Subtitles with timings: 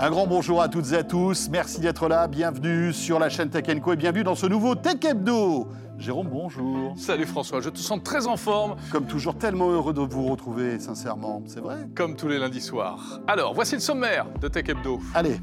[0.00, 1.48] Un grand bonjour à toutes et à tous.
[1.50, 2.28] Merci d'être là.
[2.28, 5.66] Bienvenue sur la chaîne Tech Co et bienvenue dans ce nouveau Tech Hebdo.
[5.98, 6.94] Jérôme, bonjour.
[6.96, 8.76] Salut François, je te sens très en forme.
[8.92, 11.42] Comme toujours, tellement heureux de vous retrouver, sincèrement.
[11.46, 13.18] C'est vrai Comme tous les lundis soirs.
[13.26, 15.00] Alors, voici le sommaire de Tech Hebdo.
[15.14, 15.40] Allez.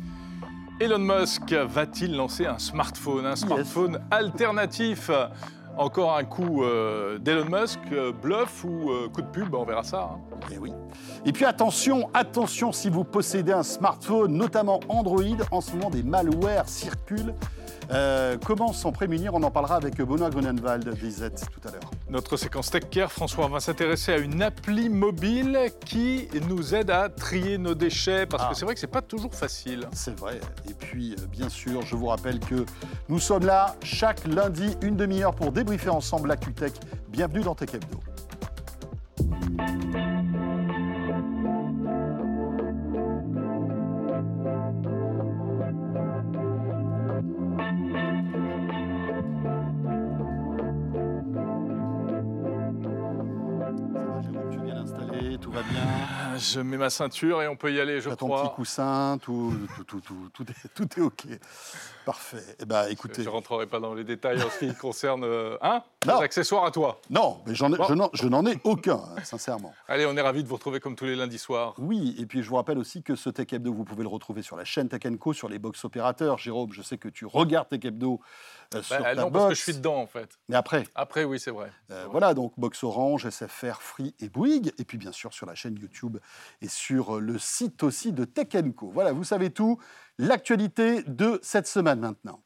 [0.80, 5.12] Elon Musk va-t-il lancer un smartphone, un smartphone alternatif?
[5.78, 9.84] Encore un coup euh, d'Elon Musk, euh, bluff ou euh, coup de pub, on verra
[9.84, 10.12] ça.
[10.14, 10.20] Hein.
[10.50, 10.74] Et eh oui.
[11.26, 16.04] Et puis attention, attention si vous possédez un smartphone, notamment Android, en ce moment des
[16.04, 17.34] malwares circulent
[17.92, 19.34] euh, comment s'en prémunir?
[19.34, 21.92] On en parlera avec Benoît Grunenwald Z tout à l'heure.
[22.10, 27.10] Notre séquence Tech Care, François, va s'intéresser à une appli mobile qui nous aide à
[27.10, 28.56] trier nos déchets, parce que ah.
[28.56, 29.88] c'est vrai que c'est pas toujours facile.
[29.94, 30.40] C'est vrai.
[30.70, 32.66] Et puis, euh, bien sûr, je vous rappelle que
[33.10, 36.36] nous sommes là chaque lundi, une demi-heure pour débriefer ensemble la.
[37.10, 38.00] Bienvenue dans Tech Hebdo.
[56.54, 58.16] Je mets ma ceinture et on peut y aller, je crois.
[58.16, 59.54] ton petit coussin, tout,
[59.88, 61.26] tout, tout, tout, est, tout est OK.
[62.06, 62.56] Parfait.
[62.60, 63.24] Eh ben, écoutez...
[63.24, 66.66] Je ne rentrerai pas dans les détails en ce qui concerne euh, hein, les accessoires
[66.66, 67.00] à toi.
[67.10, 67.70] Non, mais j'en
[68.14, 69.74] je n'en ai aucun, hein, sincèrement.
[69.88, 71.74] Allez, on est ravis de vous retrouver comme tous les lundis soirs.
[71.80, 74.44] Oui, et puis je vous rappelle aussi que ce Tech Hebdo, vous pouvez le retrouver
[74.44, 76.38] sur la chaîne Tech Co, sur les box opérateurs.
[76.38, 78.20] Jérôme, je sais que tu regardes Tech Hebdo
[78.74, 80.40] euh, bah, non, parce que je suis dedans, en fait.
[80.50, 81.72] Mais après Après, oui, c'est vrai.
[81.92, 84.74] Euh, voilà, donc Box Orange, SFR, Free et Bouygues.
[84.78, 86.18] Et puis, bien sûr, sur la chaîne YouTube
[86.62, 88.90] et sur le site aussi de Tech Co.
[88.92, 89.80] Voilà, vous savez tout.
[90.18, 92.42] L'actualité de cette semaine maintenant.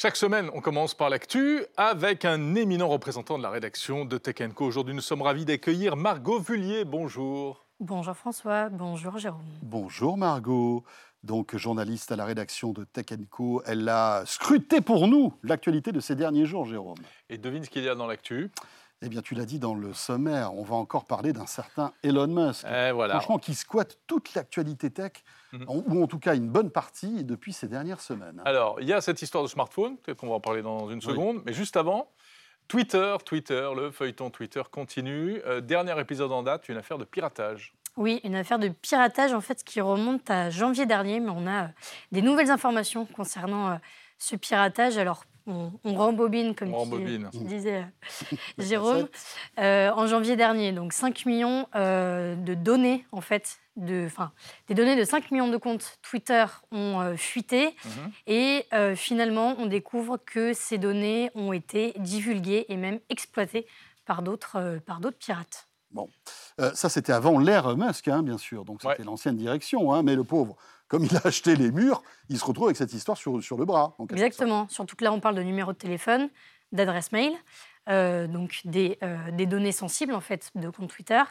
[0.00, 4.36] Chaque semaine, on commence par l'actu avec un éminent représentant de la rédaction de Tech
[4.54, 4.64] Co.
[4.64, 6.84] Aujourd'hui, nous sommes ravis d'accueillir Margot Vullier.
[6.84, 7.67] Bonjour.
[7.80, 9.46] Bonjour François, bonjour Jérôme.
[9.62, 10.82] Bonjour Margot.
[11.22, 16.00] Donc journaliste à la rédaction de Tech Co, elle a scruté pour nous l'actualité de
[16.00, 16.98] ces derniers jours, Jérôme.
[17.30, 18.50] Et devine ce qu'il y a dans l'actu?
[19.00, 22.26] Eh bien, tu l'as dit dans le sommaire, on va encore parler d'un certain Elon
[22.26, 22.66] Musk.
[22.68, 23.14] Eh, voilà.
[23.20, 25.12] Franchement, qui squatte toute l'actualité tech,
[25.52, 25.66] mhm.
[25.68, 28.42] ou en tout cas une bonne partie depuis ces dernières semaines.
[28.44, 31.00] Alors, il y a cette histoire de smartphone, peut-être qu'on va en parler dans une
[31.00, 32.10] seconde, mais juste avant,
[32.68, 35.40] Twitter, Twitter, le feuilleton Twitter continue.
[35.46, 37.74] Euh, dernier épisode en date, une affaire de piratage.
[37.96, 41.64] Oui, une affaire de piratage en fait qui remonte à janvier dernier, mais on a
[41.64, 41.68] euh,
[42.12, 43.76] des nouvelles informations concernant euh,
[44.18, 44.98] ce piratage.
[44.98, 46.72] Alors on, rembobine, comme
[47.32, 47.86] tu, disais,
[48.58, 49.08] Jérôme,
[49.56, 50.72] en janvier dernier.
[50.72, 54.08] Donc 5 millions de données, en fait, de,
[54.68, 57.74] des données de 5 millions de comptes Twitter ont fuité.
[57.84, 58.12] Mhm.
[58.26, 63.66] Et finalement, on découvre que ces données ont été divulguées et même exploitées
[64.04, 64.80] par d'autres
[65.18, 65.68] pirates.
[65.90, 66.08] Bon,
[66.60, 70.16] euh, ça c'était avant l'ère Musk, hein, bien sûr, donc c'était l'ancienne direction, hein, mais
[70.16, 70.56] le pauvre,
[70.88, 73.64] comme il a acheté les murs, il se retrouve avec cette histoire sur, sur le
[73.64, 73.96] bras.
[74.10, 76.30] Exactement, surtout que là on parle de numéro de téléphone,
[76.72, 77.32] d'adresse mail,
[77.88, 81.22] euh, donc des, euh, des, données sensibles en fait de compte Twitter,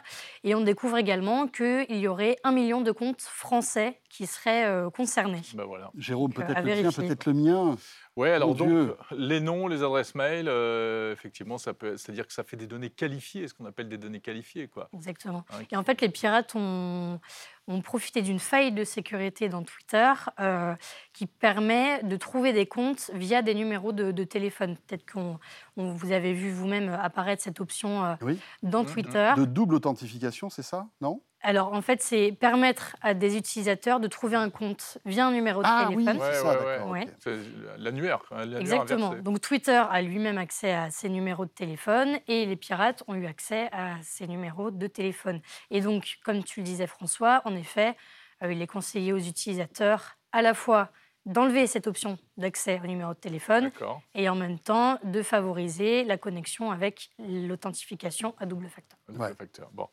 [0.42, 5.42] et on découvre également qu'il y aurait un million de comptes français qui seraient concernés.
[5.54, 5.90] Ben voilà.
[5.96, 7.76] Jérôme, peut-être le tien, peut-être le mien.
[8.18, 12.42] Oui, alors donc, les noms, les adresses mail, euh, effectivement, ça peut, c'est-à-dire que ça
[12.42, 14.66] fait des données qualifiées, ce qu'on appelle des données qualifiées.
[14.66, 14.88] Quoi.
[14.92, 15.44] Exactement.
[15.52, 17.20] Hein, et en fait, les pirates ont,
[17.68, 20.74] ont profité d'une faille de sécurité dans Twitter euh,
[21.12, 24.76] qui permet de trouver des comptes via des numéros de, téléphone.
[24.86, 25.38] Peut-être qu'on
[25.76, 28.14] vous avez vu vous-même apparaître cette option euh,
[28.62, 28.86] dans mmh.
[28.86, 29.32] Twitter.
[29.36, 30.88] De double authentification, c'est ça?
[31.00, 31.22] Non?
[31.40, 35.62] Alors, en fait, c'est permettre à des utilisateurs de trouver un compte via un numéro
[35.62, 36.18] de ah, téléphone.
[36.20, 37.36] Oui, c'est ça, ouais, C'est
[37.78, 38.22] l'annuaire.
[38.58, 39.14] Exactement.
[39.14, 43.26] Donc, Twitter a lui-même accès à ces numéros de téléphone et les pirates ont eu
[43.26, 45.40] accès à ces numéros de téléphone.
[45.70, 47.96] Et donc, comme tu le disais, François, en effet,
[48.42, 50.90] euh, il est conseillé aux utilisateurs à la fois
[51.28, 53.70] d'enlever cette option d'accès au numéro de téléphone
[54.14, 58.98] et en même temps de favoriser la connexion avec l'authentification à double facteur.
[59.08, 59.70] Double facteur.
[59.72, 59.88] Bon.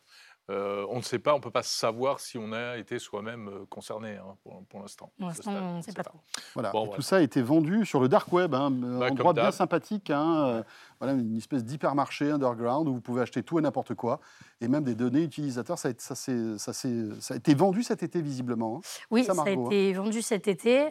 [0.52, 3.48] Euh, on ne sait pas, on ne peut pas savoir si on a été soi-même
[3.48, 4.36] euh, concerné hein,
[4.70, 5.12] pour, l'instant.
[5.18, 6.04] Pour l'instant, on ne sait pas.
[6.54, 6.72] Voilà.
[6.94, 10.12] Tout ça a été vendu sur le dark web, hein, bah, un endroit bien sympathique,
[10.12, 10.64] hein, euh,
[11.00, 14.20] voilà, une espèce d'hypermarché underground où vous pouvez acheter tout et n'importe quoi,
[14.62, 15.78] et même des données utilisateurs.
[15.78, 18.82] Ça a, ça, ça, ça a été vendu cet été visiblement.
[19.12, 20.90] Oui, ça, a été vendu cet été.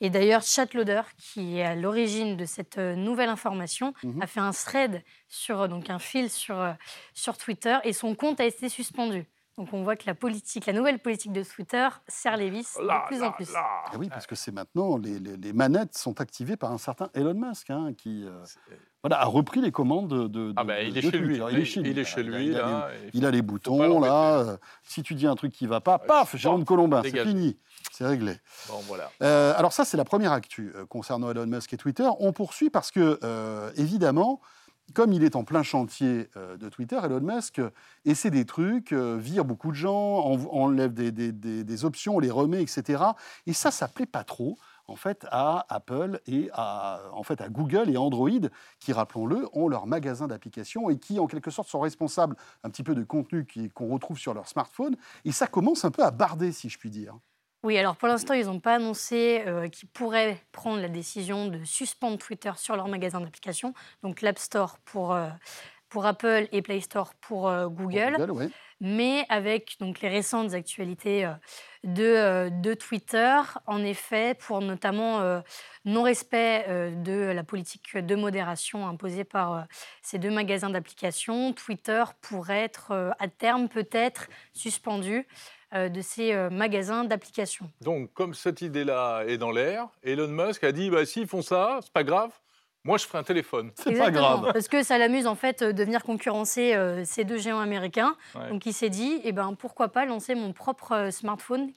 [0.00, 4.22] et d'ailleurs, Chatloader, qui est à l'origine de cette nouvelle information, mhm.
[4.22, 6.74] a fait un thread sur donc un fil sur,
[7.14, 9.26] sur Twitter, et son compte a été suspendu.
[9.60, 13.06] Donc on voit que la politique, la nouvelle politique de Twitter serre les vis de
[13.06, 13.50] plus en plus.
[13.54, 17.34] Ah oui, parce que c'est maintenant, les, les, manettes sont activées par un certain Elon
[17.34, 18.42] Musk, hein, qui, euh,
[19.02, 21.36] voilà, a repris les commandes de, ah ben, il, est chez lui.
[21.36, 21.90] il est chez lui.
[21.90, 22.54] Il est chez lui.
[23.14, 24.58] Il, a, les boutons, là.
[24.82, 27.56] si tu dis un truc qui ne va pas, paf, Jérôme Colombin, c'est fini.
[27.92, 28.36] C'est réglé.
[28.68, 29.10] Bon, voilà.
[29.22, 32.08] Euh, alors ça, c'est la première actu euh, concernant Elon Musk et Twitter.
[32.18, 34.40] On poursuit parce que, euh, évidemment,
[34.94, 37.60] comme il est en plein chantier de Twitter, Elon Musk
[38.04, 40.18] essaie des trucs, vire beaucoup de gens,
[40.50, 43.04] enlève des, des, des, options, les remet, etc.
[43.46, 44.58] Et ça, ça plaît pas trop
[44.90, 48.28] en fait, à Apple et à, en fait, à Google et Android,
[48.80, 52.82] qui, rappelons-le, ont leur magasin d'applications et qui, en quelque sorte, sont responsables un petit
[52.82, 54.96] peu de contenu qu'on retrouve sur leur smartphone.
[55.24, 57.14] Et ça commence un peu à barder, si je puis dire.
[57.62, 61.62] Oui, alors pour l'instant, ils n'ont pas annoncé euh, qu'ils pourraient prendre la décision de
[61.64, 65.28] suspendre Twitter sur leur magasin d'applications, donc l'App Store pour, euh,
[65.90, 68.16] pour Apple et Play Store pour euh, Google.
[68.80, 71.30] Mais avec donc, les récentes actualités
[71.84, 73.36] de, de, Twitter,
[73.66, 75.42] en effet, pour notamment
[75.84, 79.66] non-respect de la politique de modération imposée par
[80.02, 85.26] ces deux magasins d'applications, Twitter pourrait être à terme peut-être suspendu.
[85.72, 87.70] Euh, de ces euh, magasins d'applications.
[87.80, 91.78] Donc, comme cette idée-là est dans l'air, Elon Musk a dit bah, s'ils font ça,
[91.80, 92.32] c'est pas grave.
[92.84, 93.72] Moi, je ferai un téléphone.
[93.74, 94.50] C'est pas grave.
[94.52, 98.16] Parce que ça l'amuse en fait de venir concurrencer euh, ces deux géants américains.
[98.50, 101.72] Donc, il s'est dit, eh ben, pourquoi pas lancer mon propre smartphone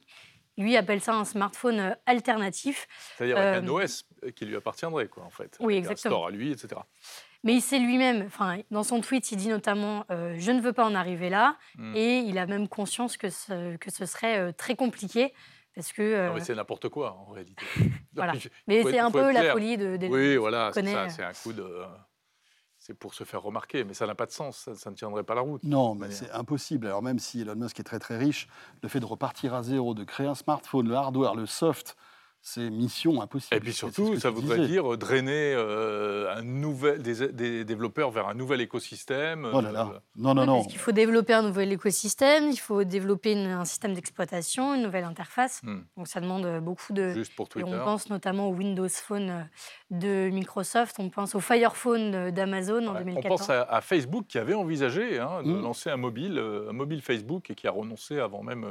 [0.57, 2.87] lui appelle ça un smartphone alternatif.
[3.17, 4.05] C'est-à-dire avec un OS
[4.35, 5.57] qui lui appartiendrait, quoi, en fait.
[5.59, 6.13] Oui, exactement.
[6.13, 6.81] Un store à lui, etc.
[7.43, 10.71] Mais il sait lui-même, enfin, dans son tweet, il dit notamment euh, Je ne veux
[10.71, 11.57] pas en arriver là.
[11.77, 11.93] Hmm.
[11.95, 15.33] Et il a même conscience que ce, que ce serait euh, très compliqué.
[15.75, 16.01] Parce que.
[16.01, 17.63] Euh, c'est n'importe quoi, en réalité.
[18.13, 18.33] voilà.
[18.67, 19.97] mais c'est un peu la folie de.
[19.97, 21.09] de oui, voilà, c'est ça.
[21.09, 21.67] C'est un coup de.
[22.77, 25.35] C'est pour se faire remarquer, mais ça n'a pas de sens, ça, ne tiendrait pas
[25.35, 25.63] la route.
[25.63, 26.87] Non, mais c'est impossible.
[26.87, 28.49] Alors même si Elon Musk est très très riche,
[28.81, 31.95] le fait de repartir à zéro, de créer un smartphone, le hardware, le soft,
[32.45, 33.55] c'est mission impossible.
[33.55, 38.59] Et puis surtout, ça voudrait dire drainer euh, un nouvel, des, développeurs vers un nouvel
[38.59, 39.49] écosystème.
[39.51, 39.91] Oh là là.
[39.93, 40.55] Euh, non, non, non.
[40.57, 45.05] Parce qu'il faut développer un nouvel écosystème, il faut développer un système d'exploitation, une nouvelle
[45.05, 45.61] interface.
[45.63, 45.83] Hmm.
[45.95, 47.13] Donc ça demande beaucoup de.
[47.13, 47.69] Juste pour Twitter.
[47.69, 49.49] Et on pense notamment au Windows Phone
[49.89, 53.25] de Microsoft, on pense au Fire Phone d'Amazon en 2014.
[53.25, 55.61] On pense à, Facebook qui avait envisagé hein, de hmm.
[55.61, 58.67] lancer un mobile, euh, un mobile Facebook et qui a renoncé avant même.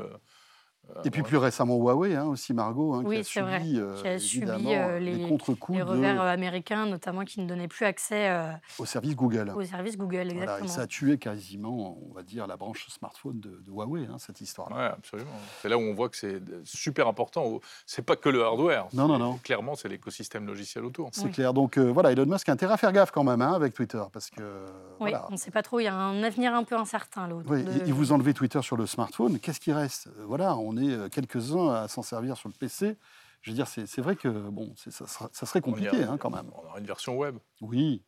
[1.05, 4.19] Et puis plus récemment Huawei hein, aussi, Margot, hein, qui, a subi, euh, qui a
[4.19, 5.79] subi euh, les, contre-coups.
[5.79, 8.31] Les revers euh, américains, notamment, qui ne donnaient plus accès
[8.79, 9.53] au service Google.
[9.57, 10.65] Au service Google, exactement.
[10.65, 14.41] et ça a tué quasiment, on va dire, la branche smartphone de, Huawei, hein, cette
[14.41, 14.77] histoire-là.
[14.77, 15.31] Oui, absolument.
[15.61, 17.61] C'est là où on voit que c'est super important.
[17.87, 18.87] C'est pas que le hardware.
[18.93, 19.39] Non, non, non.
[19.43, 21.11] Clairement, c'est l'écosystème logiciel autour.
[21.13, 21.55] C'est clair.
[21.55, 24.43] Donc voilà, Elon Musk a intérêt à faire gaffe quand même avec Twitter, parce que.
[25.01, 25.81] Oui, on ne sait pas trop.
[25.81, 27.47] Il y a un avenir un peu incertain l'autre.
[27.49, 30.09] Oui, Et vous enlevez Twitter sur le smartphone, qu'est-ce qui reste?
[30.27, 32.97] Voilà, on est quelques-uns à s'en servir sur le PC.
[33.43, 36.51] Je veux dire, c'est vrai que bon, ça, ça, serait compliqué hein, quand même.
[36.55, 37.39] On aura une version web.
[37.61, 38.03] Oui,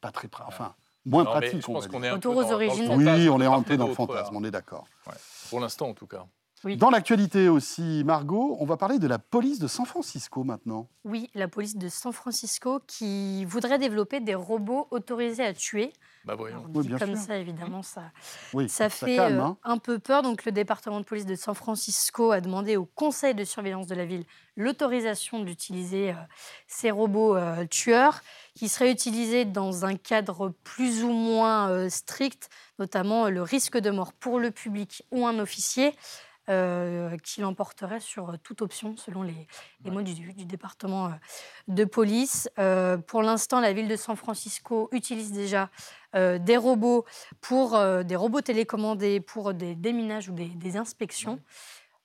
[0.00, 0.74] pas très, enfin,
[1.04, 1.60] moins pratique.
[1.60, 2.92] Je pense qu'on est Retour aux origines.
[2.94, 4.86] Oui, on est rentré dans le fantasme, on est d'accord.
[5.50, 6.26] Pour l'instant, en tout cas.
[6.76, 10.88] Dans l'actualité aussi, Margot, on va parler de la police de San Francisco maintenant.
[11.04, 15.90] Oui, la police de San Francisco qui voudrait développer des robots autorisés à tuer.
[16.24, 16.66] Bah voyons.
[16.98, 18.12] comme ça, évidemment, ça,
[18.68, 19.56] ça fait euh, hein.
[19.64, 20.22] un peu peur.
[20.22, 23.94] Donc, le département de police de San Francisco a demandé au conseil de surveillance de
[23.94, 24.24] la ville
[24.56, 26.14] l'autorisation d'utiliser euh,
[26.66, 28.20] ces robots euh, tueurs
[28.54, 34.12] qui seraient utilisés dans un cadre plus ou moins strict, notamment le risque de mort
[34.12, 35.94] pour le public ou un officier.
[36.50, 39.46] Euh, qui l'emporterait sur euh, toute option, selon les,
[39.84, 41.10] mots du, département euh,
[41.68, 42.48] de police.
[43.06, 45.70] pour l'instant, la ville de San Francisco utilise déjà
[46.12, 47.04] des robots
[47.40, 51.40] pour des robots télécommandés pour des déminages ou des, inspections.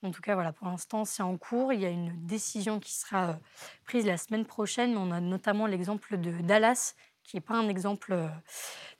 [0.03, 1.73] En tout cas, voilà, pour l'instant, c'est en cours.
[1.73, 3.39] Il y a une décision qui sera
[3.85, 4.95] prise la semaine prochaine.
[4.95, 8.15] On a notamment l'exemple de Dallas, qui n'est pas un exemple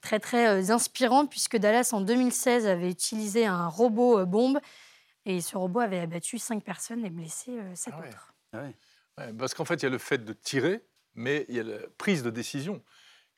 [0.01, 4.59] très très inspirant, puisque Dallas, en 2016, avait utilisé un robot bombe
[5.25, 8.34] et ce robot avait abattu cinq personnes et blessé euh, sept ah autres.
[9.17, 11.63] Ah parce qu'en fait, il y a le fait de tirer, mais il y a
[11.63, 12.82] la prise de décision.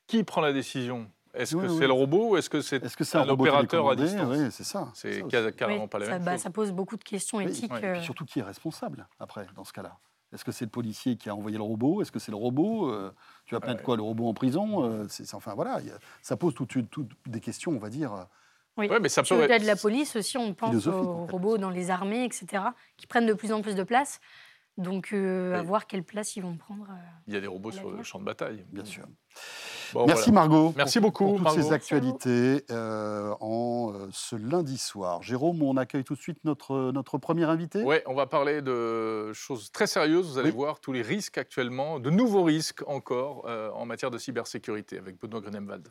[0.06, 1.10] Qui prend la décision?
[1.34, 4.36] Est-ce que c'est le robot ou est-ce que c'est -ce un, opérateur à distance?
[4.36, 4.90] Oui, c'est ça.
[4.94, 5.22] C'est
[5.56, 6.42] carrément pas la ça, même bah, chose.
[6.42, 7.72] Ça pose beaucoup de questions éthiques.
[7.72, 8.00] Et puis euh.
[8.00, 9.98] surtout, qui est responsable après, dans ce cas-là?
[10.32, 12.02] Est-ce que c'est le policier qui a envoyé le robot?
[12.02, 12.90] Est-ce que c'est le robot?
[12.90, 13.14] Euh,
[13.46, 15.06] Tu vas plaindre quoi Le robot en prison?
[15.32, 15.80] Enfin voilà,
[16.22, 18.26] ça pose toutes des questions, on va dire
[18.78, 19.34] oui, mais ça peut...
[19.34, 22.62] Au-delà de la police aussi, on pense aux robots dans les armées, etc.,
[22.96, 24.20] qui prennent de plus en plus de place.
[24.76, 26.86] Donc, à voir quelle place ils vont prendre.
[27.26, 28.64] Il y a des robots sur le champ de bataille.
[28.70, 29.04] Bien sûr.
[30.06, 30.72] Merci Margot.
[30.76, 31.36] Merci beaucoup.
[31.36, 35.22] Pour toutes ces actualités euh, en euh, ce lundi soir.
[35.22, 37.82] Jérôme, on accueille tout de suite notre, notre premier invité.
[37.82, 40.32] Oui, on va parler de choses très sérieuses.
[40.32, 44.18] Vous allez voir tous les risques actuellement, de nouveaux risques encore euh, en matière de
[44.18, 45.88] cybersécurité avec Benoît Grenemwald.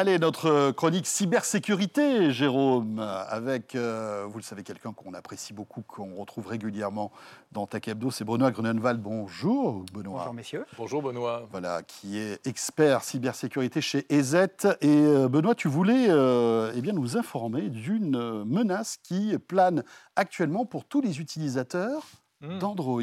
[0.00, 6.14] Allez, notre chronique cybersécurité, Jérôme, avec, euh, vous le savez, quelqu'un qu'on apprécie beaucoup, qu'on
[6.14, 7.10] retrouve régulièrement
[7.50, 9.02] dans Tech Hebdo, c'est Benoît Grunenwald.
[9.02, 10.18] Bonjour, Benoît.
[10.18, 10.66] Bonjour, messieurs.
[10.76, 11.48] Bonjour, Benoît.
[11.50, 14.36] Voilà, qui est expert cybersécurité chez EZ.
[14.82, 19.82] Et euh, Benoît, tu voulais euh, eh bien, nous informer d'une menace qui plane
[20.14, 22.06] actuellement pour tous les utilisateurs
[22.40, 22.58] hmm.
[22.60, 23.02] d'Android.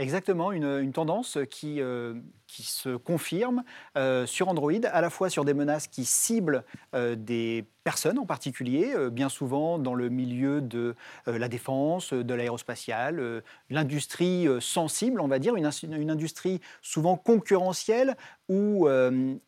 [0.00, 2.14] Exactement, une, tendance qui, euh,
[2.50, 3.62] qui, se confirme
[3.96, 6.64] euh, sur Android, à la fois sur des menaces qui ciblent
[6.94, 10.94] euh, des personnes en particulier, bien souvent dans le milieu de
[11.26, 18.16] la défense, de l'aérospatiale, l'industrie sensible, on va dire, une, une, industrie souvent concurrentielle
[18.50, 18.86] où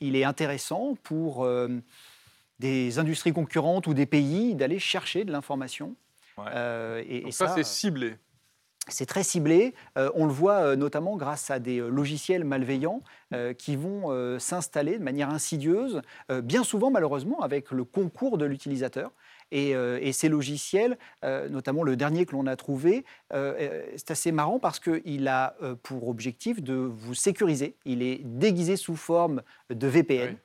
[0.00, 1.46] il est intéressant pour
[2.58, 5.94] des industries concurrentes ou des pays d'aller chercher de l'information.
[7.06, 8.16] et, ça c'est ciblé.
[8.88, 9.74] C'est très ciblé.
[9.96, 13.02] Euh, on le voit euh, notamment grâce à des euh, logiciels malveillants
[13.56, 16.02] qui vont s'installer de manière insidieuse,
[16.42, 19.10] bien souvent malheureusement avec le concours de l'utilisateur.
[19.50, 19.74] Et,
[20.12, 25.56] ces logiciels, notamment le dernier que l'on a trouvé, c'est assez marrant parce qu'il a
[25.82, 27.74] pour objectif de vous sécuriser.
[27.86, 30.36] Il est déguisé sous forme de VPN.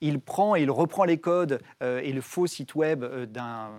[0.00, 3.70] Il prend et il reprend les codes et le faux site web d'un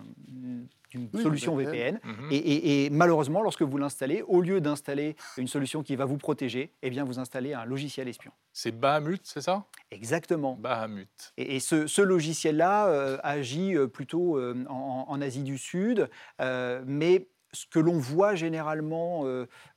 [0.94, 2.00] une solution VPN.
[2.03, 2.29] Mhm.
[2.32, 6.89] Et, malheureusement, lorsque vous l'installez, au lieu d'installer une solution qui va vous protéger, eh
[6.89, 8.32] bien, vous installez un logiciel espion.
[8.53, 9.65] C'est Bahamut, c'est ça?
[9.91, 10.56] Exactement.
[10.56, 11.34] Bahamut.
[11.38, 17.79] Et, ce, logiciel-là euh, agit euh, plutôt euh, en, Asie du Sud, mais ce que
[17.79, 19.24] l'on voit généralement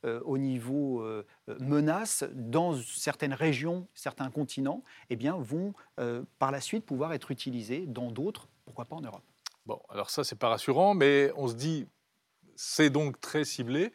[0.05, 1.03] au niveau
[1.61, 5.73] menace dans certaines régions, certains continents, eh bien, vont
[6.39, 9.25] par la suite pouvoir être utilisés dans d'autres, pourquoi pas en Europe.
[9.89, 11.87] Alors ça, c'est pas rassurant, mais on se dit,
[12.57, 13.93] c'est donc très ciblé.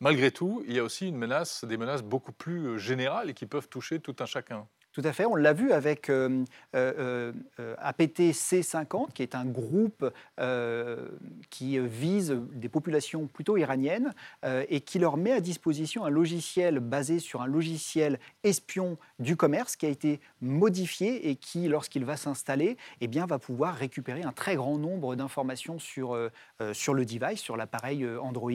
[0.00, 3.68] Malgré tout, il y a aussi des menaces beaucoup plus euh, générales et qui peuvent
[3.68, 4.68] toucher tout un chacun.
[4.94, 6.44] Tout à fait, on l'a vu avec euh,
[6.76, 10.08] euh, euh APT C50, qui est un groupe
[11.50, 17.18] qui vise des populations plutôt iraniennes et qui leur met à disposition un logiciel basé
[17.18, 22.76] sur un logiciel espion du commerce qui a été modifié et qui, lorsqu'il va s'installer,
[23.00, 26.16] eh bien, va pouvoir récupérer un très grand nombre d'informations sur,
[26.72, 28.52] sur le device, sur l'appareil Android,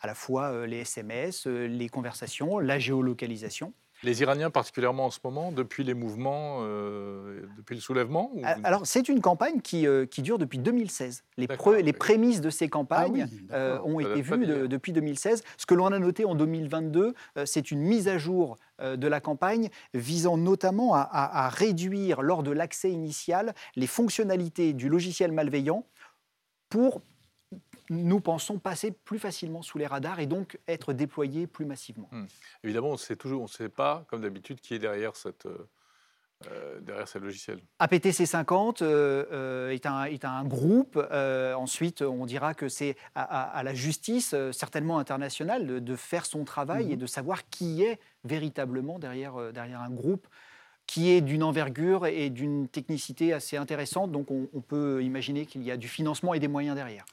[0.00, 3.74] à la fois les SMS, les conversations, la géolocalisation.
[4.04, 8.32] Les Iraniens particulièrement en ce moment, depuis les mouvements, euh, depuis le soulèvement
[8.64, 11.22] Alors c'est une campagne qui, euh, qui, dure depuis 2016.
[11.36, 11.46] Les,
[11.82, 15.44] les prémices de ces campagnes ah euh, ont été vues depuis 2016.
[15.56, 19.68] Ce que l'on a noté en 2022, c'est une mise à jour de la campagne
[19.94, 25.84] visant notamment à, à réduire lors de l'accès initial les fonctionnalités du logiciel malveillant
[26.68, 27.02] pour
[27.92, 32.08] nous pensons passer plus facilement sous les radars et donc être déployés plus massivement.
[32.10, 32.24] Hmm.
[32.64, 35.46] Évidemment, on sait toujours, on ne sait pas, comme d'habitude, qui est derrière cette.
[35.46, 35.68] Euh,
[36.48, 40.96] euh derrière ce logiciel APTC 50 euh, euh, est, un, est, un, groupe.
[40.96, 46.96] ensuite, on dira que c'est à, la justice, certainement internationale, de, faire son travail et
[46.96, 47.02] mhm.
[47.02, 50.26] de savoir qui est véritablement derrière, derrière un groupe
[50.88, 54.10] qui est d'une envergure et d'une technicité assez intéressante.
[54.10, 57.04] Donc, on peut imaginer qu'il y a du financement et des moyens derrière.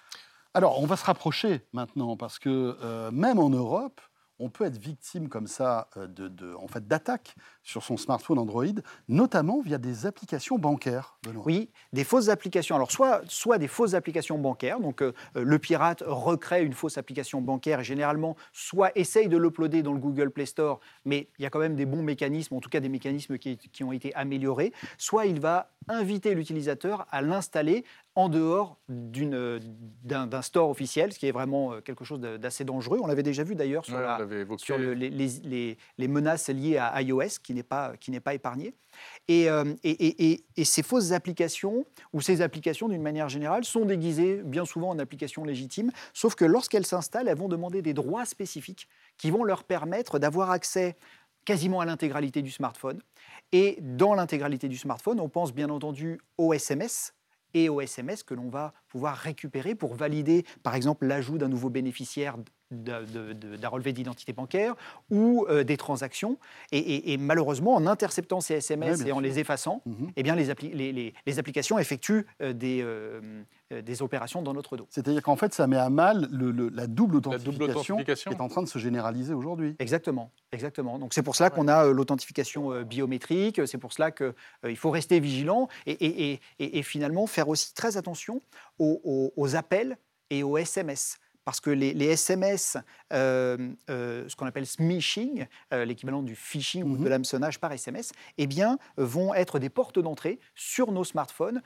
[0.55, 4.01] Alors, on va se rapprocher maintenant, parce que euh, même en Europe,
[4.39, 8.65] on peut être victime comme ça euh, de, en fait, d'attaques sur son smartphone Android,
[9.07, 11.19] notamment via des applications bancaires.
[11.45, 12.75] Oui, des fausses applications.
[12.75, 17.41] Alors, soit, soit des fausses applications bancaires, donc euh, le pirate recrée une fausse application
[17.41, 21.45] bancaire et généralement, soit essaye de l'uploader dans le Google Play Store, mais il y
[21.45, 24.15] a quand même des bons mécanismes, en tout cas des mécanismes qui, qui ont été
[24.15, 27.83] améliorés, soit il va inviter l'utilisateur à l'installer
[28.19, 32.99] en dehors d'un store officiel, ce qui est vraiment euh, quelque chose d'assez dangereux.
[33.01, 33.97] On l'avait déjà vu d'ailleurs sur,
[34.77, 38.73] les, menaces liées à iOS, qui n'est pas, pas épargné.
[39.31, 44.65] Euh, et, et, ces fausses applications, ou ces applications d'une manière générale, sont déguisées bien
[44.65, 49.31] souvent en applications légitimes, sauf que lorsqu'elles s'installent, elles vont demander des droits spécifiques qui
[49.31, 50.97] vont leur permettre d'avoir accès
[51.45, 53.01] quasiment à l'intégralité du smartphone.
[53.53, 57.13] Et dans l'intégralité du smartphone, on pense bien entendu au SMS,
[57.53, 61.69] et au SMS que l'on va pouvoir récupérer pour valider, par exemple, l'ajout d'un nouveau
[61.69, 62.37] bénéficiaire
[62.71, 64.75] d'un relevé d'identité bancaire
[65.09, 66.37] ou des transactions.
[66.71, 70.11] Et, malheureusement, en interceptant ces SMS et en les effaçant, mhm.
[70.15, 72.85] eh bien, les, les, applications effectuent des,
[73.71, 74.87] des opérations dans notre dos.
[74.89, 76.27] C'est-à-dire qu'en fait, ça met à mal
[76.73, 79.75] la, double authentification, qui est en train de se généraliser aujourd'hui.
[79.79, 80.99] Exactement, exactement.
[80.99, 85.67] Donc c'est pour cela qu'on a l'authentification biométrique, c'est pour cela qu'il faut rester vigilant
[85.85, 88.41] et, et, finalement faire aussi très attention
[88.79, 89.97] aux, appels
[90.29, 91.17] et aux SMS
[91.49, 92.77] parce que les, SMS,
[93.11, 97.09] euh, euh, ce qu'on appelle smishing, euh, l'équivalent du phishing ou de mhm.
[97.09, 101.63] l'hameçonnage par SMS, eh bien, vont être des portes d'entrée sur nos smartphones,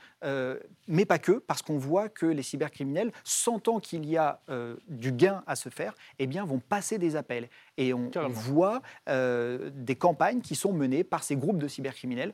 [0.88, 4.40] mais pas que, parce qu'on voit que les cybercriminels, sentant qu'il y a
[4.88, 7.50] du gain à se faire, eh bien, vont passer des appels.
[7.76, 12.32] Et on, voit des campagnes qui sont menées par ces groupes de cybercriminels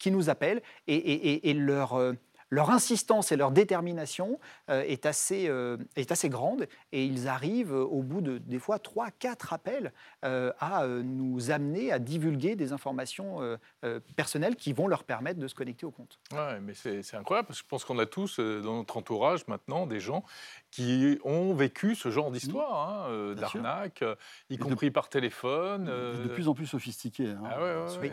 [0.00, 1.94] qui nous appellent et, et leur
[2.50, 4.38] leur insistance et leur détermination
[4.68, 8.58] euh, est, assez, euh, est assez grande et ils arrivent euh, au bout de des
[8.58, 9.92] fois 3 quatre appels
[10.22, 13.58] à nous amener à divulguer des informations
[14.16, 16.18] personnelles qui vont leur permettre de se connecter au compte.
[16.32, 19.86] Ouais, mais c'est incroyable parce que je pense qu'on a tous dans notre entourage maintenant
[19.86, 20.24] des gens
[20.70, 24.04] qui ont vécu ce genre d'histoire, hein, d'arnaque,
[24.50, 25.86] y compris par téléphone.
[25.86, 27.28] De plus en plus sophistiqué.
[27.28, 27.42] Hein.
[27.44, 28.10] Ah ouais,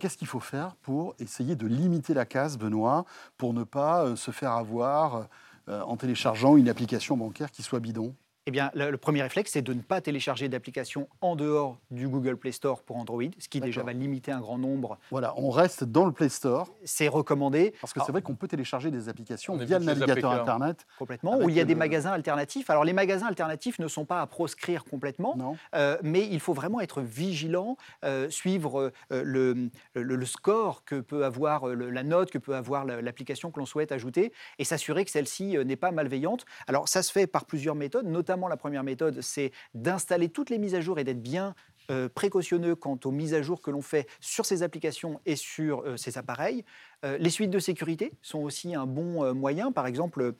[0.00, 3.04] Qu'est-ce qu'il faut faire pour essayer de limiter la casse, Benoît,
[3.36, 5.28] pour ne pas euh, se faire avoir
[5.68, 8.16] euh, en téléchargeant une application bancaire qui soit bidon?
[8.50, 12.36] Eh bien, le, premier réflexe, c'est de ne pas télécharger d'applications en dehors du Google
[12.36, 14.98] Play Store pour Android, ce qui déjà va limiter un grand nombre.
[15.12, 16.68] Voilà, on reste dans le Play Store.
[16.84, 17.72] C'est recommandé.
[17.80, 20.84] Parce que c'est vrai qu'on peut télécharger des applications via le navigateur Internet.
[20.98, 22.70] Complètement, où il y a des magasins alternatifs.
[22.70, 26.80] Alors, les magasins alternatifs ne sont pas à proscrire complètement, euh, mais il faut vraiment
[26.80, 32.56] être vigilant, euh, suivre euh, le, le, score que peut avoir, la note que peut
[32.56, 36.46] avoir l'application que l'on souhaite ajouter, et s'assurer que celle-ci n'est pas malveillante.
[36.66, 40.58] Alors, ça se fait par plusieurs méthodes, notamment la première méthode, c'est d'installer toutes les
[40.58, 41.54] mises à jour et d'être bien
[41.90, 45.80] euh, précautionneux quant aux mises à jour que l'on fait sur ces applications et sur
[45.80, 46.64] euh, ces appareils.
[47.04, 49.72] Euh, les suites de sécurité sont aussi un bon moyen.
[49.72, 50.34] Par exemple,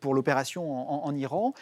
[0.00, 1.52] pour l'opération en, en, Iran,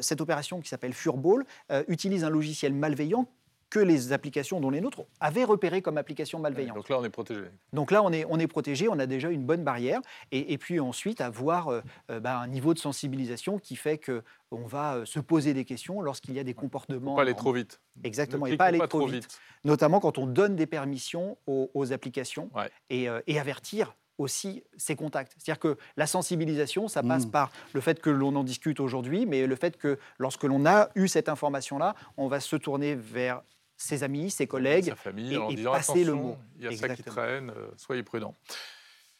[0.00, 1.44] cette opération qui s'appelle Furball
[1.86, 3.26] utilise un logiciel malveillant
[3.70, 6.76] que les applications dont les nôtres avaient repéré comme application malveillante.
[6.76, 7.44] donc là, on est protégé.
[7.72, 10.00] Donc là, on est, on est protégé, on a déjà une bonne barrière.
[10.32, 14.96] Et, puis ensuite, avoir euh, euh, bah, un niveau de sensibilisation qui fait qu'on va
[14.96, 17.14] euh, se poser des questions lorsqu'il y a des comportements...
[17.14, 17.80] pas aller trop vite.
[18.04, 19.38] Exactement, et pas aller trop, vite.
[19.64, 22.50] Notamment quand on donne des permissions aux, applications
[22.90, 23.08] et,
[23.38, 25.32] avertir aussi ses contacts.
[25.36, 27.30] C'est-à-dire que la sensibilisation, ça passe mmh.
[27.30, 30.88] par le fait que l'on en discute aujourd'hui, mais le fait que lorsque l'on a
[30.96, 33.42] eu cette information-là, on va se tourner vers
[33.78, 36.36] ses amis, ses collègues, sa famille, et, en disant, passer le mot.
[36.58, 38.34] Il y a ça qui traîne, euh, soyez prudents.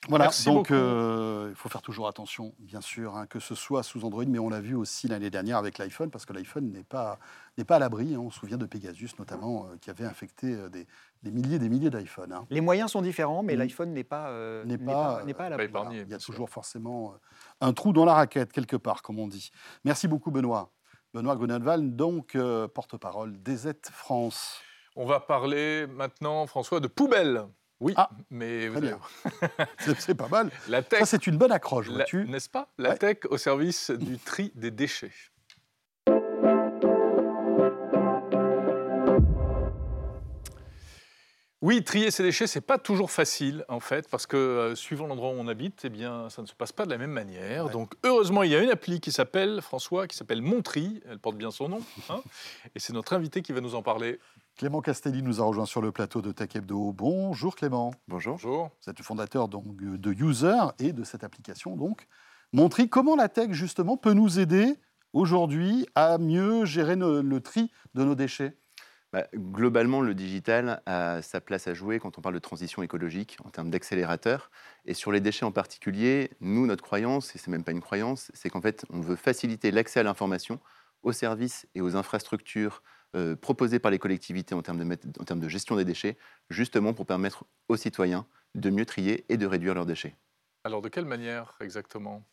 [0.08, 4.04] Voilà, donc euh, il faut faire toujours attention, bien sûr, hein, que ce soit sous
[4.04, 7.18] Android, mais on l'a vu aussi l'année dernière avec l'iPhone, parce que l'iPhone n'est pas,
[7.56, 8.14] n'est pas à l'abri.
[8.14, 8.20] Hein.
[8.20, 10.86] on se souvient de Pegasus notamment, euh, qui avait infecté des,
[11.24, 12.32] des, milliers et des milliers d'iPhones.
[12.32, 12.46] Hein.
[12.50, 14.32] Les moyens sont différents, mais l'iPhone n'est pas,
[14.64, 15.68] n'est pas, pas, à l'abri.
[15.92, 17.14] il y a toujours forcément
[17.60, 19.50] un trou dans la raquette, quelque part, comme on dit.
[19.84, 20.70] Merci beaucoup, Benoît.
[21.18, 24.60] Benoît Gonadval, donc euh, porte-parole DZ France.
[24.94, 27.44] On va parler maintenant, François, de poubelle.
[27.80, 28.78] Oui, ah, mais vous
[29.98, 30.48] c'est pas mal.
[30.68, 32.68] La tech, Ça, c'est une bonne accroche, N'est-ce pas?
[32.78, 35.10] La tech au service du tri des déchets.
[41.60, 45.30] Oui, trier ses déchets, c'est pas toujours facile en fait, parce que euh, suivant l'endroit
[45.30, 47.68] où on habite, eh bien, ça ne se passe pas de la même manière.
[47.70, 51.02] Donc, heureusement, il y a une appli qui s'appelle François, qui s'appelle Montri.
[51.10, 52.20] Elle porte bien son nom, hein.
[52.76, 54.20] et c'est notre invité qui va nous en parler.
[54.56, 56.92] Clément Castelli nous a rejoint sur le plateau de Tech Hebdo.
[56.92, 57.92] Bonjour Clément.
[58.06, 58.34] Bonjour.
[58.34, 58.70] Bonjour.
[58.80, 62.06] Vous êtes le fondateur donc, de User et de cette application donc.
[62.52, 64.76] Montri, comment la tech justement peut nous aider
[65.12, 68.56] aujourd'hui à mieux gérer le tri de nos déchets?
[69.12, 73.38] Bah, globalement, le digital a sa place à jouer quand on parle de transition écologique
[73.44, 74.50] en termes d'accélérateur.
[74.84, 78.30] Et sur les déchets en particulier, nous, notre croyance, et c'est même pas une croyance,
[78.34, 80.60] c'est qu'en fait, on veut faciliter l'accès à l'information,
[81.02, 82.82] aux services et aux infrastructures
[83.16, 86.18] euh, proposées par les collectivités en termes, de, en termes de gestion des déchets,
[86.50, 90.16] justement pour permettre aux citoyens de mieux trier et de réduire leurs déchets.
[90.62, 92.24] Alors de quelle manière exactement?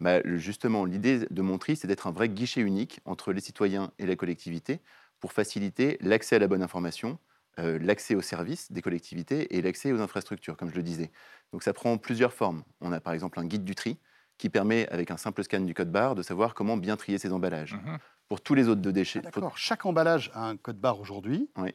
[0.00, 4.06] Bah, Justement, l'idée de Montry, c'est d'être un vrai guichet unique entre les citoyens et
[4.06, 4.80] la collectivité
[5.22, 7.16] pour faciliter l'accès à la bonne information,
[7.60, 11.12] euh, l'accès aux services des collectivités et l'accès aux infrastructures, comme je le disais.
[11.52, 12.64] Donc ça prend plusieurs formes.
[12.80, 13.98] On a par exemple un guide du tri
[14.36, 17.32] qui permet, avec un simple scan du code barre, de savoir comment bien trier ses
[17.32, 17.74] emballages.
[17.74, 17.98] Mhm.
[18.28, 19.20] Pour tous les autres de déchets.
[19.20, 19.56] Ah, d'accord.
[19.56, 21.48] Chaque emballage a un code barre aujourd'hui.
[21.56, 21.68] Oui.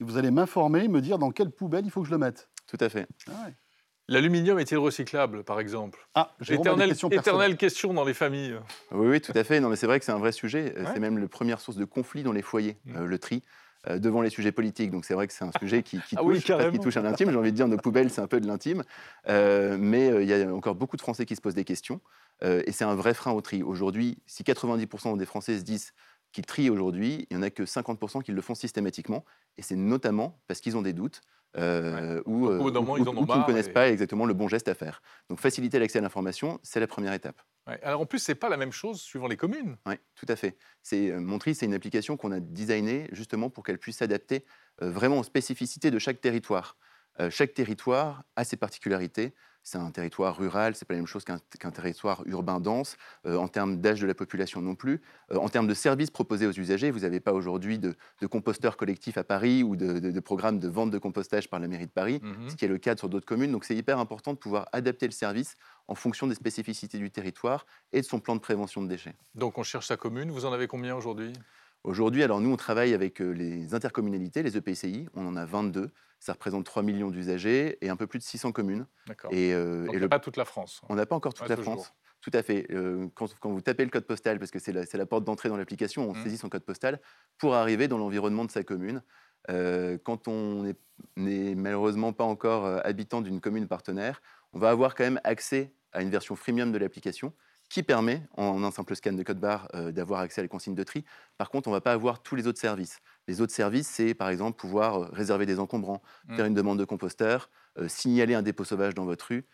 [0.00, 2.48] Et vous allez m'informer, me dire dans quelle poubelle il faut que je le mette.
[2.66, 3.06] Tout à fait.
[3.28, 3.48] Ah
[4.08, 6.06] L'aluminium est-il recyclable, par exemple?
[6.14, 8.56] Ah, j'ai éternelle, question, éternelle question dans les familles.
[8.92, 9.58] Oui, oui, tout à fait.
[9.58, 10.74] Non, mais c'est vrai que c'est un vrai sujet.
[10.94, 13.04] C'est même la première source de conflit dans les foyers, mmh.
[13.04, 13.42] le tri.
[13.88, 14.90] Euh, devant les sujets politiques.
[14.90, 17.30] Donc c'est vrai que c'est un sujet qui, ah touche, qui touche à l'intime.
[17.30, 18.82] J'ai envie de dire, nos poubelles, c'est un peu de l'intime.
[19.28, 22.00] Euh, mais euh, il y a encore beaucoup de Français qui se posent des questions.
[22.42, 23.62] et c'est un vrai frein au tri.
[23.62, 25.92] Aujourd'hui, si 90% des Français se disent
[26.32, 29.24] qu'ils trient aujourd'hui, il n'y en a que 50% qui le font systématiquement.
[29.56, 31.20] Et c'est notamment parce qu'ils ont des doutes
[31.56, 35.02] euh, ou, ou, ils, ne connaissent pas exactement le bon geste à faire.
[35.28, 37.40] Donc faciliter l'accès à l'information, c'est la première étape.
[37.82, 39.76] Alors en plus, c'est pas la même chose suivant les communes.
[39.86, 40.56] Oui, tout à fait.
[40.82, 44.44] C'est euh, Montri, c'est une application qu'on a designée justement pour qu'elle puisse s'adapter
[44.82, 46.76] euh, vraiment aux spécificités de chaque territoire.
[47.18, 49.34] Euh, chaque territoire a ses particularités
[49.66, 53.48] c'est un territoire rural, c'est pas la même chose qu'un territoire urbain dense, euh, en
[53.48, 55.02] termes d'âge de la population non plus.
[55.32, 57.96] Euh, en termes de services proposés aux usagers, vous n'avez pas aujourd'hui de,
[58.30, 61.90] composteurs collectifs à Paris ou de, programmes de vente de compostage par la mairie de
[61.90, 62.48] Paris, mhm.
[62.48, 63.50] ce qui est le cas sur d'autres communes.
[63.50, 65.56] Donc c'est hyper important de pouvoir adapter le service
[65.88, 69.16] en fonction des spécificités du territoire et de son plan de prévention de déchets.
[69.34, 71.32] Donc on cherche sa commune, vous en avez combien aujourd'hui?
[71.82, 75.90] Aujourd'hui, alors nous, on travaille avec euh, les intercommunalités, les EPCI, on en a 22.
[76.18, 78.86] Ça représente 3 millions d'usagers et un peu plus de 600 communes.
[79.06, 79.32] D'accord.
[79.32, 80.80] Et, euh, Donc, pas toute la France.
[80.88, 81.92] On n'a pas encore toute la France.
[82.20, 82.66] Tout à fait.
[82.70, 86.08] Euh, quand, vous tapez le code postal, parce que c'est la, porte d'entrée dans l'application,
[86.08, 86.22] on mmh.
[86.22, 87.00] saisit son code postal
[87.38, 89.02] pour arriver dans l'environnement de sa commune.
[89.48, 90.74] quand on
[91.16, 96.02] n'est malheureusement pas encore habitant d'une commune partenaire, on va avoir quand même accès à
[96.02, 97.32] une version freemium de l'application
[97.68, 100.74] qui permet, en un simple scan de code barre, euh, d'avoir accès à les consignes
[100.74, 101.04] de tri.
[101.36, 103.00] Par contre, on ne va pas avoir tous les autres services.
[103.26, 106.36] Les autres services, c'est par exemple pouvoir euh, réserver des encombrants, mmh.
[106.36, 109.44] faire une demande de composteur, euh, signaler un dépôt sauvage dans votre rue,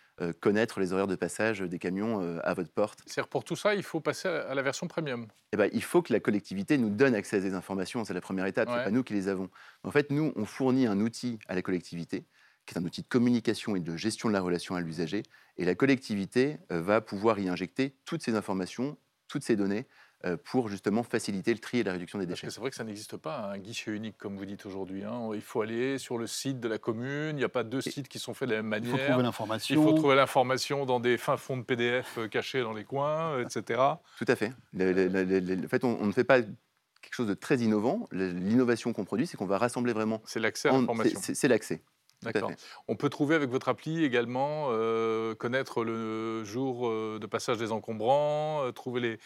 [0.41, 3.01] connaître les horaires de passage des camions à votre porte.
[3.07, 6.01] C'est-à-dire pour tout ça, il faut passer à la version premium eh ben, Il faut
[6.01, 8.85] que la collectivité nous donne accès à ces informations, c'est la première étape, ce n'est
[8.85, 9.51] pas nous qui les avons.
[9.83, 12.25] En fait, nous, on fournit un outil à la collectivité
[12.67, 15.23] qui est un outil de communication et de gestion de la relation à l'usager.
[15.59, 18.97] Et la collectivité euh, va pouvoir y injecter toutes ces informations,
[19.29, 19.87] toutes ces données
[20.25, 22.49] euh, pour justement faciliter le tri et la réduction des déchets.
[22.49, 25.03] C'est vrai que ça n'existe pas, un guichet unique comme vous dites aujourd'hui.
[25.03, 25.31] Hein.
[25.35, 28.07] Il faut aller sur le site de la commune, il n'y a pas deux sites
[28.07, 28.95] qui sont faits de la même manière.
[28.95, 29.75] Il faut trouver l'information.
[29.75, 33.41] Il faut trouver l'information dans des fins fonds de PDF euh, cachés dans les coins,
[33.41, 33.81] etc.
[34.17, 34.53] Tout à fait.
[34.75, 38.09] en fait, on, ne fait pas quelque chose de très innovant.
[38.13, 40.23] L'innovation qu'on produit, c'est qu'on va rassembler vraiment.
[40.25, 41.19] C'est l'accès à l'information.
[41.21, 41.83] C'est l'accès.
[42.23, 42.53] D'accord.
[42.89, 47.73] On peut trouver avec votre appli également, euh, connaître le jour euh, de passage des
[47.73, 49.19] encombrants, euh, trouver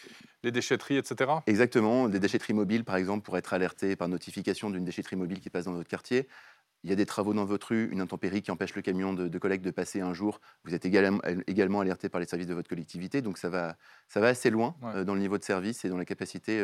[0.43, 1.31] les, déchetteries, etc.
[1.45, 2.09] Exactement.
[2.09, 5.65] Des déchetteries mobiles, par exemple, pour être alerté par notification d'une déchetterie mobile qui passe
[5.65, 6.27] dans votre quartier.
[6.83, 9.37] Il y a des travaux dans votre rue, une intempérie qui empêche le camion de,
[9.39, 10.39] collecte de passer un jour.
[10.63, 13.21] Vous êtes également, également, alerté par les services de votre collectivité.
[13.21, 13.75] Donc ça va,
[14.07, 16.63] ça va assez loin dans le niveau de service et dans la capacité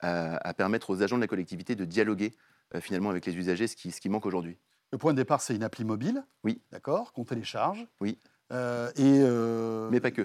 [0.00, 2.32] à, permettre aux agents de la collectivité de dialoguer
[2.80, 4.58] finalement avec les usagers, ce qui, ce qui manque aujourd'hui.
[4.94, 6.22] Le point de départ, c'est une appli mobile.
[6.44, 6.60] Oui.
[6.70, 7.84] D'accord, qu'on télécharge.
[8.00, 8.16] Oui.
[8.52, 10.24] Euh, et euh, Mais pas que.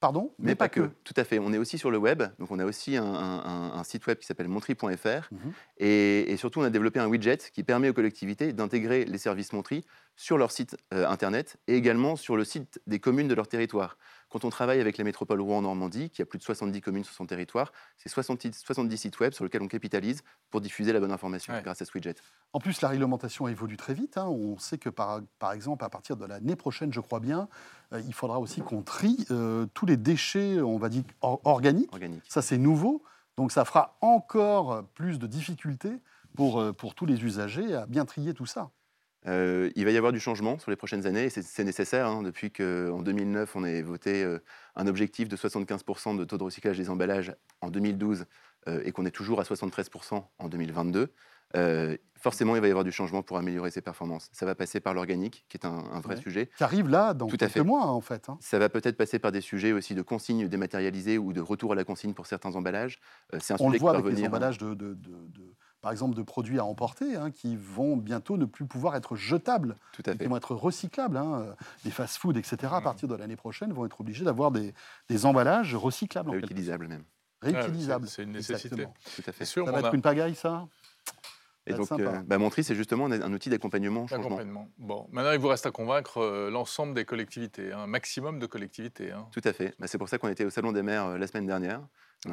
[0.00, 0.34] Pardon?
[0.38, 0.90] Mais, pas, que.
[1.02, 1.38] Tout à fait.
[1.38, 2.22] On est aussi sur le web.
[2.38, 4.84] Donc, on a aussi un, site web qui s'appelle montri.fr.
[5.32, 5.52] Mhm.
[5.78, 9.82] et, surtout, on a développé un widget qui permet aux collectivités d'intégrer les services Montri
[10.14, 13.96] sur leur site euh, internet et également sur le site des communes de leur territoire.
[14.32, 17.26] Quand on travaille avec la métropole Rouen-Normandie, qui a plus de 70 communes sur son
[17.26, 21.52] territoire, c'est 70, 70 sites web sur lesquels on capitalise pour diffuser la bonne information
[21.62, 22.14] grâce à ce widget.
[22.54, 24.16] En plus, la réglementation évolue très vite.
[24.16, 24.24] Hein.
[24.24, 27.46] On sait que, par, par, exemple, à partir de l'année prochaine, je crois bien,
[27.92, 31.90] euh, il faudra aussi qu'on trie euh, tous les déchets, on va dire, organiques.
[32.26, 33.02] Ça, c'est nouveau.
[33.36, 35.98] Donc, ça fera encore plus de difficultés
[36.34, 38.70] pour, euh, pour tous les usagers à bien trier tout ça.
[39.28, 42.22] Euh, il va y avoir du changement sur les prochaines années, et c'est nécessaire, hein,
[42.22, 44.38] depuis qu'en 2009, on ait voté euh,
[44.74, 48.26] un objectif de 75% de taux de recyclage des emballages en 2012,
[48.68, 51.12] euh, et qu'on est toujours à 73% en 2022.
[52.16, 54.28] forcément, il va y avoir du changement pour améliorer ses performances.
[54.32, 56.48] Ça va passer par l'organique, qui est un, vrai sujet.
[56.56, 58.28] Qui arrive là, dans Tout quelques mois, en fait.
[58.28, 58.38] Hein.
[58.40, 61.74] Ça va peut-être passer par des sujets aussi de consignes dématérialisées ou de retour à
[61.74, 63.00] la consigne pour certains emballages.
[63.38, 64.96] c'est un On le voit avec les emballages de
[65.82, 69.76] par exemple, de produits à emporter hein, qui vont bientôt ne plus pouvoir être jetables,
[69.92, 71.16] Tout à qui vont être recyclables.
[71.16, 71.54] Hein.
[71.84, 72.84] Les fast-foods, etc., à mmh.
[72.84, 74.72] partir de l'année prochaine, vont être obligés d'avoir des,
[75.24, 76.30] emballages recyclables.
[76.30, 77.04] Réutilisables même.
[77.42, 78.06] Réutilisables.
[78.06, 78.86] c'est une nécessité.
[79.16, 79.44] Tout à fait.
[79.44, 80.66] ça va être une pagaille, ça?
[81.66, 84.40] Et donc, euh, bah, Montri, c'est justement un outil d'accompagnement changement.
[84.78, 89.12] Bon, maintenant, il vous reste à convaincre euh, l'ensemble des collectivités, un maximum de collectivités.
[89.12, 89.28] Hein.
[89.30, 89.74] Tout à fait.
[89.78, 91.80] Bah, c'est pour ça qu'on était au Salon des maires euh, la semaine dernière.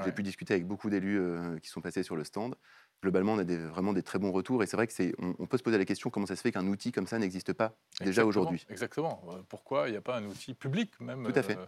[0.05, 1.19] J'ai pu discuter avec beaucoup d'élus
[1.63, 2.53] qui sont passés sur le stand
[3.01, 4.63] globalement, on a vraiment des très bons retours.
[4.63, 6.51] Et c'est vrai que c'est, on, peut se poser la question comment ça se fait
[6.51, 8.65] qu'un outil comme ça n'existe pas déjà aujourd'hui?
[8.69, 9.21] Exactement.
[9.29, 11.57] Euh, pourquoi il n'y a pas un outil public même Tout à fait.
[11.57, 11.65] Euh,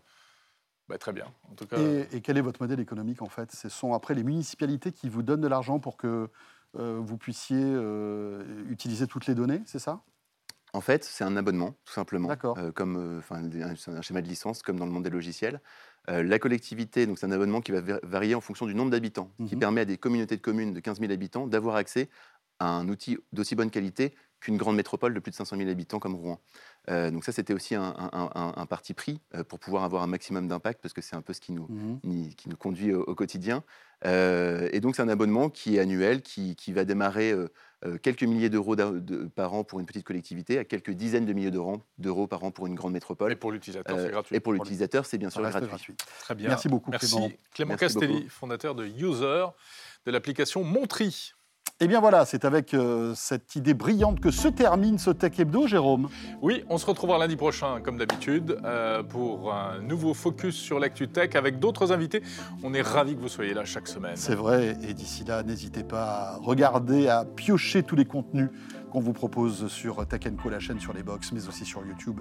[0.89, 1.25] bah, très bien.
[1.49, 3.51] En tout cas, et, quel est votre modèle économique en fait?
[3.51, 6.29] Ce sont après les municipalités qui vous donnent de l'argent pour que
[6.77, 7.61] euh, vous puissiez
[8.69, 10.01] utiliser toutes les données, c'est ça?
[10.73, 14.85] En fait, c'est un abonnement, tout simplement, euh, comme un schéma de licence, comme dans
[14.85, 15.59] le monde des logiciels.
[16.07, 19.55] La collectivité, donc c'est un abonnement qui va varier en fonction du nombre d'habitants, qui
[19.55, 19.59] mhm.
[19.59, 22.09] permet à des communautés de communes de 15 000 habitants d'avoir accès
[22.59, 25.99] à un outil d'aussi bonne qualité qu'une grande métropole de plus de 500 000 habitants
[25.99, 26.39] comme Rouen.
[26.89, 30.81] Euh, donc ça, c'était aussi un, parti pris euh, pour pouvoir avoir un maximum d'impact,
[30.81, 33.63] parce que c'est un peu ce qui nous, mmh qui nous conduit au, quotidien.
[34.05, 37.35] Euh, et donc c'est un abonnement qui est annuel, qui, qui va démarrer
[38.01, 38.75] quelques milliers d'euros
[39.35, 42.67] par an pour une petite collectivité, à quelques dizaines de milliers d'euros par an pour
[42.67, 43.31] une grande métropole.
[43.31, 44.35] Et pour l'utilisateur, c'est gratuit.
[44.35, 45.95] Et pour l'utilisateur, c'est bien sûr gratuit.
[46.21, 46.49] Très bien.
[46.49, 47.11] Merci beaucoup, Merci.
[47.11, 47.31] Clément.
[47.53, 49.45] Clément Castelli, fondateur de User,
[50.05, 51.33] de l'application Montri.
[51.81, 55.39] Et eh bien voilà, c'est avec euh, cette idée brillante que se termine ce Tech
[55.39, 56.09] Hebdo, Jérôme.
[56.43, 61.07] Oui, on se retrouvera lundi prochain, comme d'habitude, euh, pour un nouveau focus sur l'actu
[61.07, 62.21] tech avec d'autres invités.
[62.61, 64.15] On est ravis que vous soyez là chaque semaine.
[64.15, 68.49] C'est vrai, et d'ici là, n'hésitez pas à regarder, à piocher tous les contenus
[68.91, 72.19] qu'on vous propose sur Tech Co, la chaîne sur les box, mais aussi sur YouTube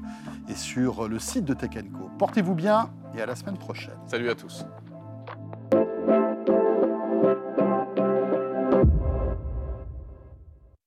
[0.48, 2.08] et sur le site de Tech Co.
[2.18, 3.98] Portez-vous bien et à la semaine prochaine.
[4.06, 4.64] Salut à tous.